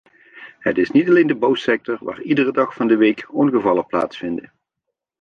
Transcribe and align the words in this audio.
Het 0.59 0.77
is 0.77 0.91
niet 0.91 1.09
alleen 1.09 1.27
de 1.27 1.35
bouwsector 1.35 1.97
waar 2.01 2.21
iedere 2.21 2.51
dag 2.51 2.73
van 2.73 2.87
de 2.87 2.95
week 2.95 3.27
ongevallen 3.33 3.85
plaatsvinden. 3.85 4.51